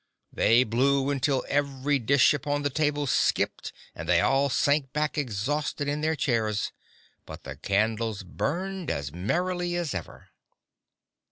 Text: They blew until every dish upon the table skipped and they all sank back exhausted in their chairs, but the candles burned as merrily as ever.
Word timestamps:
They 0.33 0.63
blew 0.63 1.11
until 1.11 1.45
every 1.47 1.99
dish 1.99 2.33
upon 2.33 2.63
the 2.63 2.71
table 2.71 3.05
skipped 3.05 3.71
and 3.93 4.09
they 4.09 4.19
all 4.19 4.49
sank 4.49 4.91
back 4.93 5.15
exhausted 5.15 5.87
in 5.87 6.01
their 6.01 6.15
chairs, 6.15 6.71
but 7.27 7.43
the 7.43 7.55
candles 7.57 8.23
burned 8.23 8.89
as 8.89 9.13
merrily 9.13 9.75
as 9.75 9.93
ever. 9.93 10.29